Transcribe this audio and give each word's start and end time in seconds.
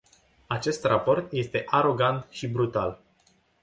Acest 0.47 0.83
raport 0.85 1.31
este 1.31 1.63
arogant 1.67 2.25
și 2.29 2.47
brutal. 2.47 3.01